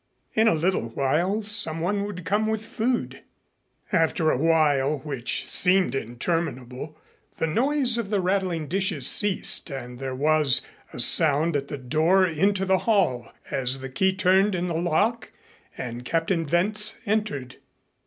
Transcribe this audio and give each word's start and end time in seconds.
In 0.33 0.47
a 0.47 0.55
little 0.55 0.89
while 0.89 1.43
someone 1.43 2.05
would 2.05 2.25
come 2.25 2.47
with 2.47 2.65
food. 2.65 3.21
After 3.91 4.31
a 4.31 4.37
while, 4.39 4.97
which 5.03 5.47
seemed 5.47 5.93
interminable, 5.93 6.97
the 7.37 7.45
noise 7.45 7.99
of 7.99 8.09
the 8.09 8.19
rattling 8.19 8.67
dishes 8.67 9.05
ceased 9.05 9.69
and 9.69 9.99
there 9.99 10.15
was 10.15 10.63
a 10.91 10.97
sound 10.99 11.55
at 11.55 11.67
the 11.67 11.77
door 11.77 12.25
into 12.25 12.65
the 12.65 12.79
hall 12.79 13.31
as 13.51 13.79
the 13.79 13.89
key 13.89 14.11
turned 14.11 14.55
in 14.55 14.67
the 14.67 14.73
lock 14.73 15.31
and 15.77 16.03
Captain 16.03 16.47
Wentz 16.47 16.97
entered. 17.05 17.57